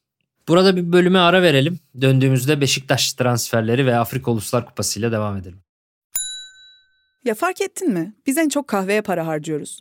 [0.49, 1.79] Burada bir bölüme ara verelim.
[2.01, 5.63] Döndüğümüzde Beşiktaş transferleri ve Afrika Uluslar Kupası ile devam edelim.
[7.25, 8.15] Ya fark ettin mi?
[8.27, 9.81] Biz en çok kahveye para harcıyoruz.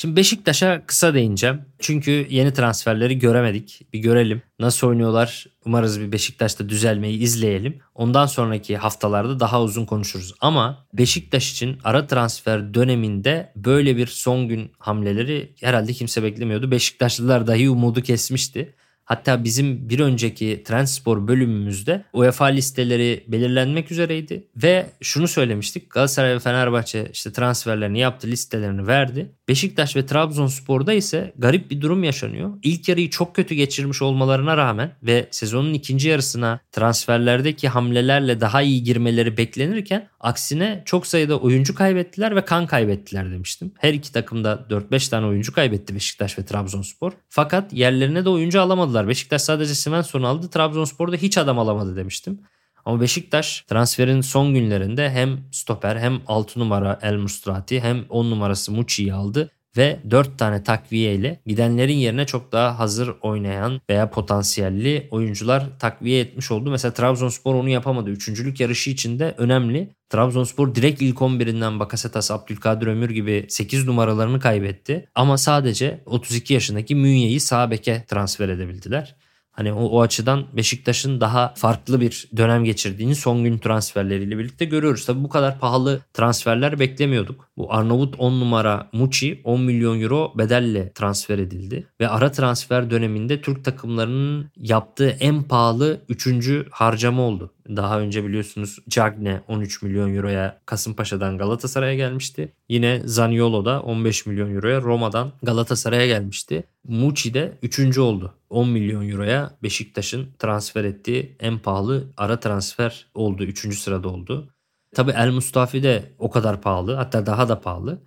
[0.00, 1.60] Şimdi Beşiktaş'a kısa değineceğim.
[1.78, 3.86] Çünkü yeni transferleri göremedik.
[3.92, 4.42] Bir görelim.
[4.58, 5.46] Nasıl oynuyorlar?
[5.64, 7.78] Umarız bir Beşiktaş'ta düzelmeyi izleyelim.
[7.94, 10.34] Ondan sonraki haftalarda daha uzun konuşuruz.
[10.40, 16.70] Ama Beşiktaş için ara transfer döneminde böyle bir son gün hamleleri herhalde kimse beklemiyordu.
[16.70, 18.74] Beşiktaşlılar dahi umudu kesmişti.
[19.10, 25.90] Hatta bizim bir önceki Transpor bölümümüzde UEFA listeleri belirlenmek üzereydi ve şunu söylemiştik.
[25.90, 29.30] Galatasaray ve Fenerbahçe işte transferlerini yaptı, listelerini verdi.
[29.50, 32.50] Beşiktaş ve Trabzonspor'da ise garip bir durum yaşanıyor.
[32.62, 38.82] İlk yarıyı çok kötü geçirmiş olmalarına rağmen ve sezonun ikinci yarısına transferlerdeki hamlelerle daha iyi
[38.82, 43.72] girmeleri beklenirken aksine çok sayıda oyuncu kaybettiler ve kan kaybettiler demiştim.
[43.78, 47.12] Her iki takım da 4-5 tane oyuncu kaybetti Beşiktaş ve Trabzonspor.
[47.28, 49.08] Fakat yerlerine de oyuncu alamadılar.
[49.08, 50.50] Beşiktaş sadece Svensson aldı.
[50.50, 52.40] Trabzonspor'da hiç adam alamadı demiştim.
[52.84, 58.72] Ama Beşiktaş transferin son günlerinde hem stoper hem 6 numara El Mustrati hem 10 numarası
[58.72, 65.08] Muçi'yi aldı ve 4 tane takviye ile gidenlerin yerine çok daha hazır oynayan veya potansiyelli
[65.10, 66.70] oyuncular takviye etmiş oldu.
[66.70, 68.10] Mesela Trabzonspor onu yapamadı.
[68.10, 69.90] Üçüncülük yarışı içinde önemli.
[70.08, 75.08] Trabzonspor direkt ilk 11'inden Bakasetas, Abdülkadir Ömür gibi 8 numaralarını kaybetti.
[75.14, 79.16] Ama sadece 32 yaşındaki Münye'yi sağ beke transfer edebildiler.
[79.60, 85.06] Hani o, o açıdan Beşiktaş'ın daha farklı bir dönem geçirdiğini son gün transferleriyle birlikte görüyoruz.
[85.06, 87.48] Tabii bu kadar pahalı transferler beklemiyorduk.
[87.56, 91.86] Bu Arnavut 10 numara Muçi 10 milyon euro bedelle transfer edildi.
[92.00, 96.26] Ve ara transfer döneminde Türk takımlarının yaptığı en pahalı 3.
[96.70, 97.52] harcama oldu.
[97.76, 102.52] Daha önce biliyorsunuz Cagne 13 milyon euroya Kasımpaşa'dan Galatasaray'a gelmişti.
[102.68, 106.64] Yine Zaniolo da 15 milyon euroya Roma'dan Galatasaray'a gelmişti.
[106.88, 107.98] Muçi de 3.
[107.98, 108.34] oldu.
[108.50, 113.44] 10 milyon euroya Beşiktaş'ın transfer ettiği en pahalı ara transfer oldu.
[113.44, 113.78] 3.
[113.78, 114.48] sırada oldu.
[114.94, 117.98] Tabi El Mustafi de o kadar pahalı hatta daha da pahalı.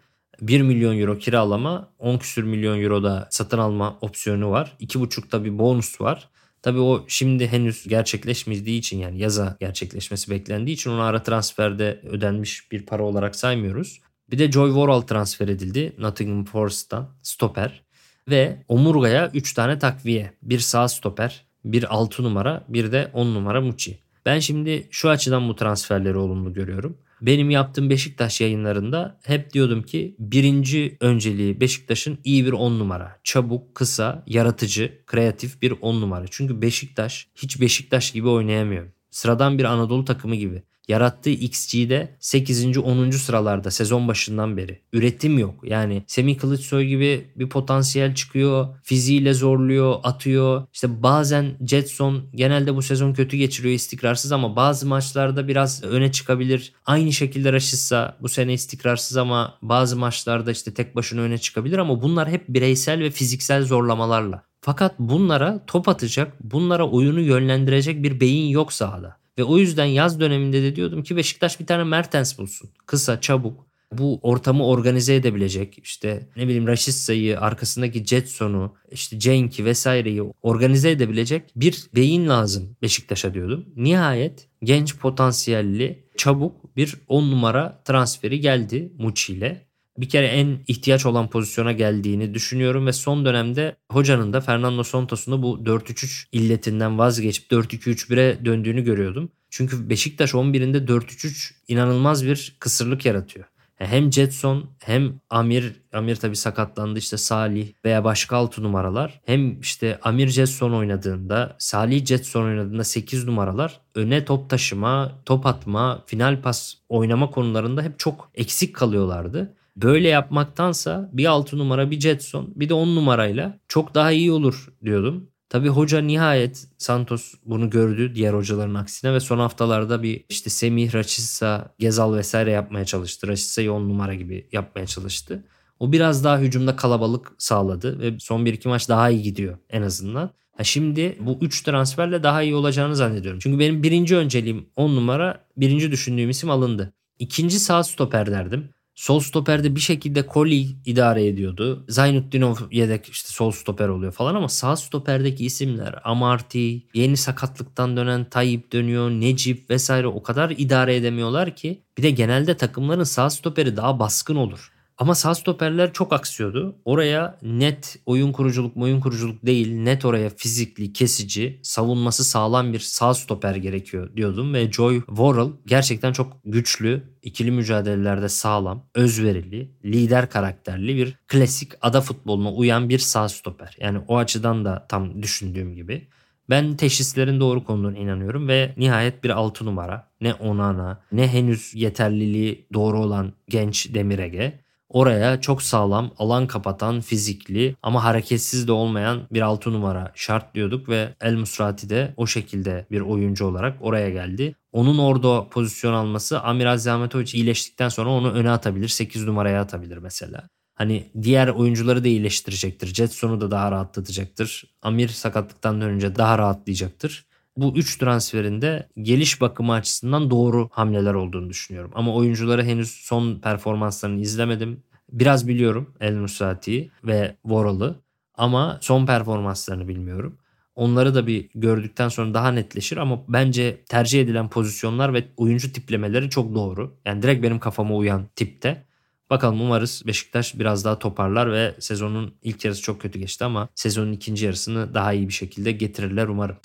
[0.42, 4.76] 1 milyon euro kiralama 10 küsür milyon euro da satın alma opsiyonu var.
[4.80, 6.30] 2,5'da bir bonus var.
[6.64, 12.72] Tabii o şimdi henüz gerçekleşmediği için yani yaza gerçekleşmesi beklendiği için onu ara transferde ödenmiş
[12.72, 14.02] bir para olarak saymıyoruz.
[14.32, 17.84] Bir de Joy Worrall transfer edildi Nottingham Forest'tan stoper.
[18.30, 20.34] Ve omurgaya 3 tane takviye.
[20.42, 24.00] Bir sağ stoper, bir 6 numara, bir de 10 numara Muçi.
[24.26, 26.98] Ben şimdi şu açıdan bu transferleri olumlu görüyorum.
[27.24, 33.20] Benim yaptığım Beşiktaş yayınlarında hep diyordum ki birinci önceliği Beşiktaş'ın iyi bir 10 numara.
[33.24, 36.26] Çabuk, kısa, yaratıcı, kreatif bir 10 numara.
[36.32, 38.88] Çünkü Beşiktaş hiç Beşiktaş gibi oynayamıyor.
[39.12, 40.64] Sıradan bir Anadolu takımı gibi.
[40.88, 42.78] Yarattığı XG'de 8.
[42.78, 43.12] 10.
[43.12, 44.82] sıralarda sezon başından beri.
[44.94, 45.56] Üretim yok.
[45.64, 48.68] Yani Semih Kılıçsoy gibi bir potansiyel çıkıyor.
[48.84, 50.66] Fiziğiyle zorluyor, atıyor.
[50.74, 56.74] İşte bazen Jetson genelde bu sezon kötü geçiriyor istikrarsız ama bazı maçlarda biraz öne çıkabilir.
[56.86, 62.02] Aynı şekilde Raşitsa bu sene istikrarsız ama bazı maçlarda işte tek başına öne çıkabilir ama
[62.02, 64.44] bunlar hep bireysel ve fiziksel zorlamalarla.
[64.62, 69.23] Fakat bunlara top atacak, bunlara oyunu yönlendirecek bir beyin yok sahada.
[69.38, 72.70] Ve o yüzden yaz döneminde de diyordum ki Beşiktaş bir tane Mertens bulsun.
[72.86, 73.68] Kısa, çabuk.
[73.92, 81.44] Bu ortamı organize edebilecek işte ne bileyim Raşitsa'yı arkasındaki Jetson'u işte Cenk'i vesaireyi organize edebilecek
[81.56, 83.66] bir beyin lazım Beşiktaş'a diyordum.
[83.76, 91.06] Nihayet genç potansiyelli çabuk bir 10 numara transferi geldi Muçi ile bir kere en ihtiyaç
[91.06, 96.98] olan pozisyona geldiğini düşünüyorum ve son dönemde hocanın da Fernando Santos'un da bu 4-3-3 illetinden
[96.98, 99.32] vazgeçip 4-2-3-1'e döndüğünü görüyordum.
[99.50, 103.46] Çünkü Beşiktaş 11'inde 4-3-3 inanılmaz bir kısırlık yaratıyor.
[103.76, 109.22] Hem Jetson hem Amir, Amir tabi sakatlandı işte Salih veya başka 6 numaralar.
[109.26, 116.04] Hem işte Amir Jetson oynadığında, Salih Jetson oynadığında 8 numaralar öne top taşıma, top atma,
[116.06, 119.56] final pas oynama konularında hep çok eksik kalıyorlardı.
[119.76, 124.68] Böyle yapmaktansa bir 6 numara bir Jetson bir de 10 numarayla çok daha iyi olur
[124.86, 125.30] diyordum.
[125.50, 130.96] Tabi hoca nihayet Santos bunu gördü diğer hocaların aksine ve son haftalarda bir işte Semih,
[130.96, 133.28] Raçissa, Gezal vesaire yapmaya çalıştı.
[133.28, 135.44] Raçissa'yı 10 numara gibi yapmaya çalıştı.
[135.80, 140.30] O biraz daha hücumda kalabalık sağladı ve son 1-2 maç daha iyi gidiyor en azından.
[140.58, 143.40] Ha şimdi bu 3 transferle daha iyi olacağını zannediyorum.
[143.40, 146.94] Çünkü benim birinci önceliğim 10 numara, birinci düşündüğüm isim alındı.
[147.20, 148.70] İkinci sağ stoper derdim.
[148.96, 151.86] Sol stoperde bir şekilde Koli idare ediyordu.
[151.90, 158.30] Zaynuddinov yedek işte sol stoper oluyor falan ama sağ stoperdeki isimler Amarty, yeni sakatlıktan dönen
[158.30, 163.78] Tayyip dönüyor, Necip vesaire o kadar idare edemiyorlar ki bir de genelde takımların sağ stoperi
[163.78, 164.73] daha baskın olur.
[164.98, 166.76] Ama sağ stoperler çok aksıyordu.
[166.86, 173.14] Oraya net oyun kuruculuk oyun kuruculuk değil net oraya fizikli, kesici, savunması sağlam bir sağ
[173.14, 174.54] stoper gerekiyor diyordum.
[174.54, 182.02] Ve Joy Worrell gerçekten çok güçlü, ikili mücadelelerde sağlam, özverili, lider karakterli bir klasik ada
[182.02, 183.76] futboluna uyan bir sağ stoper.
[183.80, 186.08] Yani o açıdan da tam düşündüğüm gibi.
[186.50, 192.68] Ben teşhislerin doğru konduğuna inanıyorum ve nihayet bir 6 numara ne Onana ne henüz yeterliliği
[192.74, 194.63] doğru olan genç Demirege
[194.94, 200.90] Oraya çok sağlam, alan kapatan, fizikli ama hareketsiz de olmayan bir 6 numara şart diyorduk
[200.90, 204.56] ve El Musrati de o şekilde bir oyuncu olarak oraya geldi.
[204.72, 208.88] Onun orada pozisyon alması Amir Azametovic iyileştikten sonra onu öne atabilir.
[208.88, 210.44] 8 numaraya atabilir mesela.
[210.76, 212.88] Hani diğer oyuncuları da iyileştirecektir.
[212.88, 214.64] Jetson'u da daha rahatlatacaktır.
[214.82, 217.26] Amir sakatlıktan dönünce daha rahatlayacaktır.
[217.58, 221.92] Bu 3 transferinde geliş bakımı açısından doğru hamleler olduğunu düşünüyorum.
[221.96, 224.84] Ama oyuncuları henüz son performanslarını izlemedim.
[225.12, 227.96] Biraz biliyorum El Nusrati'yi ve Voral'ı
[228.36, 230.38] ama son performanslarını bilmiyorum.
[230.76, 236.30] Onları da bir gördükten sonra daha netleşir ama bence tercih edilen pozisyonlar ve oyuncu tiplemeleri
[236.30, 236.98] çok doğru.
[237.06, 238.86] Yani direkt benim kafama uyan tipte.
[239.30, 244.12] Bakalım umarız Beşiktaş biraz daha toparlar ve sezonun ilk yarısı çok kötü geçti ama sezonun
[244.12, 246.56] ikinci yarısını daha iyi bir şekilde getirirler umarım.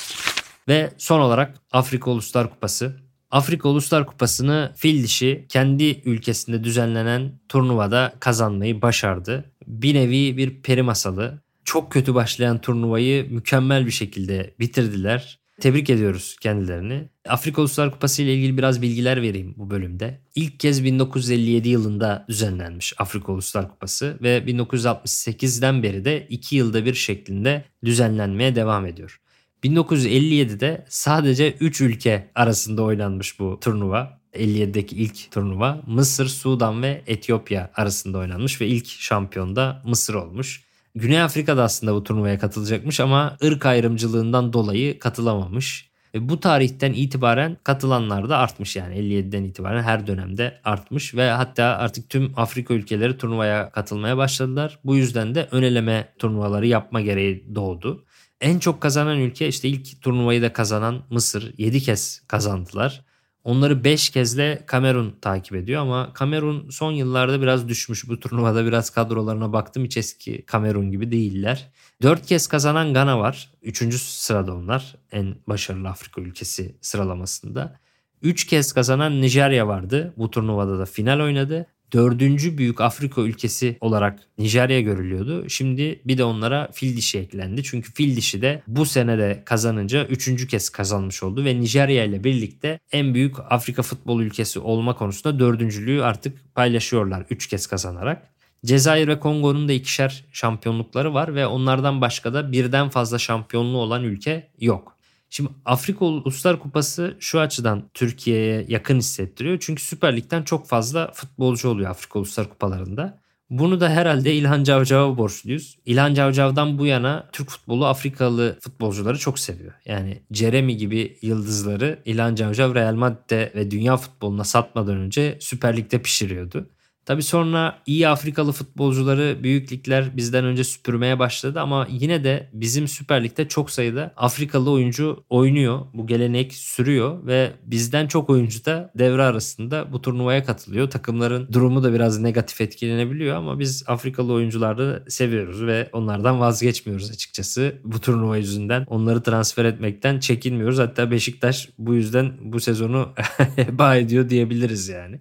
[0.68, 2.96] Ve son olarak Afrika Uluslar Kupası.
[3.30, 9.44] Afrika Uluslar Kupası'nı fil dişi kendi ülkesinde düzenlenen turnuvada kazanmayı başardı.
[9.66, 11.42] Bir nevi bir peri masalı.
[11.64, 15.38] Çok kötü başlayan turnuvayı mükemmel bir şekilde bitirdiler.
[15.60, 17.08] Tebrik ediyoruz kendilerini.
[17.28, 20.20] Afrika Uluslar Kupası ile ilgili biraz bilgiler vereyim bu bölümde.
[20.34, 26.94] İlk kez 1957 yılında düzenlenmiş Afrika Uluslar Kupası ve 1968'den beri de 2 yılda bir
[26.94, 29.20] şeklinde düzenlenmeye devam ediyor.
[29.64, 34.18] 1957'de sadece 3 ülke arasında oynanmış bu turnuva.
[34.34, 40.64] 57'deki ilk turnuva Mısır, Sudan ve Etiyopya arasında oynanmış ve ilk şampiyon da Mısır olmuş.
[40.94, 45.88] Güney Afrika'da aslında bu turnuvaya katılacakmış ama ırk ayrımcılığından dolayı katılamamış.
[46.14, 51.64] Ve bu tarihten itibaren katılanlar da artmış yani 57'den itibaren her dönemde artmış ve hatta
[51.64, 54.78] artık tüm Afrika ülkeleri turnuvaya katılmaya başladılar.
[54.84, 58.04] Bu yüzden de öneleme turnuvaları yapma gereği doğdu.
[58.40, 63.04] En çok kazanan ülke işte ilk turnuvayı da kazanan Mısır 7 kez kazandılar.
[63.44, 68.08] Onları 5 kezle Kamerun takip ediyor ama Kamerun son yıllarda biraz düşmüş.
[68.08, 71.70] Bu turnuvada biraz kadrolarına baktım hiç eski Kamerun gibi değiller.
[72.02, 73.50] 4 kez kazanan Gana var.
[73.62, 73.94] 3.
[74.00, 77.78] sırada onlar en başarılı Afrika ülkesi sıralamasında.
[78.22, 80.14] 3 kez kazanan Nijerya vardı.
[80.16, 85.48] Bu turnuvada da final oynadı dördüncü büyük Afrika ülkesi olarak Nijerya görülüyordu.
[85.48, 87.62] Şimdi bir de onlara fil dişi eklendi.
[87.62, 92.24] Çünkü fil dişi de bu sene de kazanınca üçüncü kez kazanmış oldu ve Nijerya ile
[92.24, 98.28] birlikte en büyük Afrika futbol ülkesi olma konusunda dördüncülüğü artık paylaşıyorlar üç kez kazanarak.
[98.66, 104.04] Cezayir ve Kongo'nun da ikişer şampiyonlukları var ve onlardan başka da birden fazla şampiyonluğu olan
[104.04, 104.97] ülke yok.
[105.30, 109.58] Şimdi Afrika Uluslar Kupası şu açıdan Türkiye'ye yakın hissettiriyor.
[109.60, 113.20] Çünkü Süper Lig'den çok fazla futbolcu oluyor Afrika Uluslar Kupalarında.
[113.50, 115.78] Bunu da herhalde İlhan Cavcav'a borçluyuz.
[115.86, 119.72] İlhan Cavcav'dan bu yana Türk futbolu Afrikalı futbolcuları çok seviyor.
[119.84, 126.02] Yani Jeremy gibi yıldızları İlhan Cavcav Real Madrid'de ve dünya futboluna satmadan önce Süper Lig'de
[126.02, 126.66] pişiriyordu.
[127.08, 132.88] Tabi sonra iyi Afrikalı futbolcuları büyük ligler bizden önce süpürmeye başladı ama yine de bizim
[132.88, 135.80] Süper Lig'de çok sayıda Afrikalı oyuncu oynuyor.
[135.94, 140.90] Bu gelenek sürüyor ve bizden çok oyuncu da devre arasında bu turnuvaya katılıyor.
[140.90, 147.74] Takımların durumu da biraz negatif etkilenebiliyor ama biz Afrikalı oyuncuları seviyoruz ve onlardan vazgeçmiyoruz açıkçası.
[147.84, 150.78] Bu turnuva yüzünden onları transfer etmekten çekinmiyoruz.
[150.78, 153.08] Hatta Beşiktaş bu yüzden bu sezonu
[153.56, 155.20] heba ediyor diyebiliriz yani.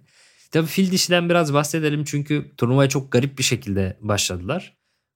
[0.50, 4.74] Tabii fil dişiden biraz bahsedelim çünkü turnuvaya çok garip bir şekilde başladılar.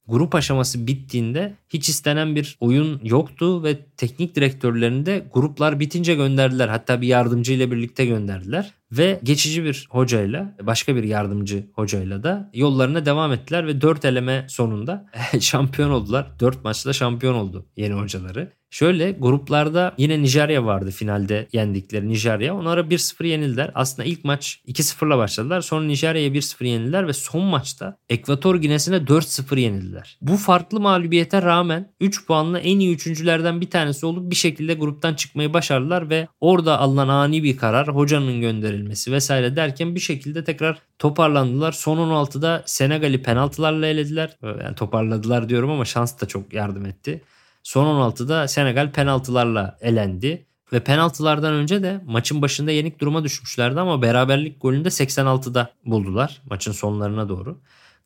[0.08, 6.68] Grup aşaması bittiğinde hiç istenen bir oyun yoktu ve teknik direktörlerini de gruplar bitince gönderdiler.
[6.68, 12.50] Hatta bir yardımcı ile birlikte gönderdiler ve geçici bir hocayla başka bir yardımcı hocayla da
[12.54, 15.06] yollarına devam ettiler ve 4 eleme sonunda
[15.40, 16.26] şampiyon oldular.
[16.40, 18.52] 4 maçta şampiyon oldu yeni hocaları.
[18.72, 22.54] Şöyle gruplarda yine Nijerya vardı finalde yendikleri Nijerya.
[22.54, 23.70] Onlara 1-0 yenildiler.
[23.74, 25.60] Aslında ilk maç 2-0'la başladılar.
[25.60, 30.18] Sonra Nijerya'ya 1-0 yenildiler ve son maçta Ekvator Ginesi'ne 4-0 yenildiler.
[30.20, 35.14] Bu farklı mağlubiyete rağmen 3 puanla en iyi üçüncülerden bir tanesi olup bir şekilde gruptan
[35.14, 40.78] çıkmayı başardılar ve orada alınan ani bir karar hocanın gönderilmesi vesaire derken bir şekilde tekrar
[40.98, 41.72] toparlandılar.
[41.72, 44.36] Son 16'da Senegal'i penaltılarla elediler.
[44.42, 47.22] Yani toparladılar diyorum ama şans da çok yardım etti.
[47.62, 50.46] Son 16'da Senegal penaltılarla elendi.
[50.72, 56.72] Ve penaltılardan önce de maçın başında yenik duruma düşmüşlerdi ama beraberlik golünde 86'da buldular maçın
[56.72, 57.60] sonlarına doğru.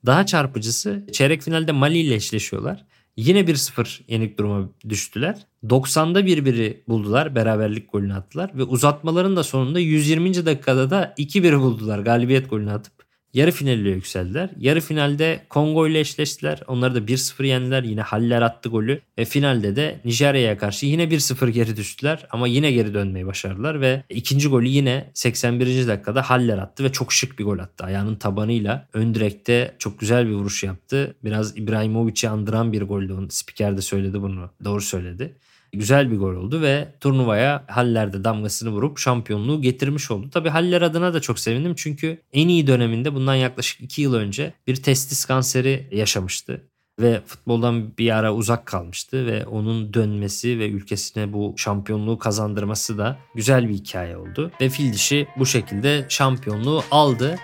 [0.06, 2.84] Daha çarpıcısı çeyrek finalde Mali ile eşleşiyorlar.
[3.16, 5.46] Yine 1-0 yenik duruma düştüler.
[5.64, 7.34] 90'da birbiri buldular.
[7.34, 8.50] Beraberlik golünü attılar.
[8.54, 10.46] Ve uzatmaların da sonunda 120.
[10.46, 11.98] dakikada da 2-1 buldular.
[11.98, 12.95] Galibiyet golünü atıp
[13.36, 14.50] yarı finale yükseldiler.
[14.58, 16.60] Yarı finalde Kongo ile eşleştiler.
[16.66, 17.82] Onları da 1-0 yendiler.
[17.82, 19.00] Yine Haller attı golü.
[19.18, 22.26] Ve finalde de Nijerya'ya karşı yine 1-0 geri düştüler.
[22.30, 23.80] Ama yine geri dönmeyi başardılar.
[23.80, 25.86] Ve ikinci golü yine 81.
[25.86, 26.84] dakikada Haller attı.
[26.84, 27.84] Ve çok şık bir gol attı.
[27.84, 31.16] Ayağının tabanıyla ön direkte çok güzel bir vuruş yaptı.
[31.24, 33.16] Biraz İbrahimovic'i andıran bir goldü.
[33.30, 34.50] Spiker de söyledi bunu.
[34.64, 35.34] Doğru söyledi.
[35.78, 40.30] Güzel bir gol oldu ve turnuvaya Haller'de damgasını vurup şampiyonluğu getirmiş oldu.
[40.32, 44.52] Tabii Haller adına da çok sevindim çünkü en iyi döneminde bundan yaklaşık 2 yıl önce
[44.66, 46.62] bir testis kanseri yaşamıştı
[47.00, 53.18] ve futboldan bir ara uzak kalmıştı ve onun dönmesi ve ülkesine bu şampiyonluğu kazandırması da
[53.34, 54.50] güzel bir hikaye oldu.
[54.60, 57.36] Ve fil dişi bu şekilde şampiyonluğu aldı.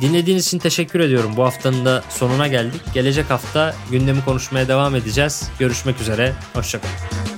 [0.00, 1.30] Dinlediğiniz için teşekkür ediyorum.
[1.36, 2.80] Bu haftanın da sonuna geldik.
[2.94, 5.50] Gelecek hafta gündemi konuşmaya devam edeceğiz.
[5.58, 6.32] Görüşmek üzere.
[6.54, 7.37] Hoşçakalın.